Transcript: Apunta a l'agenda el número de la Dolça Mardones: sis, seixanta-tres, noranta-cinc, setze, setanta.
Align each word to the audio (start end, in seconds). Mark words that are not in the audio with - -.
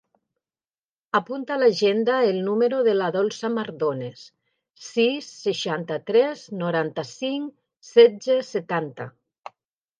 Apunta 1.17 1.53
a 1.55 1.61
l'agenda 1.63 2.15
el 2.29 2.39
número 2.47 2.79
de 2.87 2.95
la 2.97 3.11
Dolça 3.17 3.51
Mardones: 3.59 4.25
sis, 4.87 5.29
seixanta-tres, 5.45 6.49
noranta-cinc, 6.65 7.57
setze, 7.95 8.43
setanta. 8.53 9.11